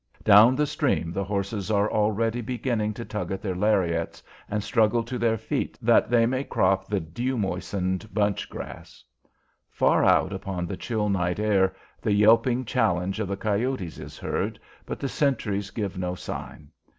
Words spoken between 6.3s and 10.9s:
crop the dew moistened bunch grass. Far out upon the